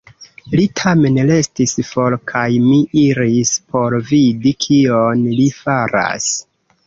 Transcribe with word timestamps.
Li 0.59 0.63
tamen 0.79 1.19
restis 1.31 1.73
for 1.89 2.15
kaj 2.31 2.47
mi 2.69 2.79
iris 3.03 3.51
por 3.75 3.97
vidi, 4.09 4.55
kion 4.67 5.23
li 5.41 5.45
faras. 5.61 6.31